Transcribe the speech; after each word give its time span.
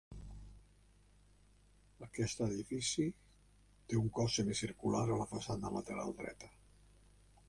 Aquest 2.05 2.41
edifici 2.45 3.05
té 3.91 3.99
un 3.99 4.09
cos 4.21 4.39
semicircular 4.41 5.03
a 5.09 5.19
la 5.21 5.29
façana 5.35 5.73
lateral 5.77 6.17
dreta. 6.23 6.51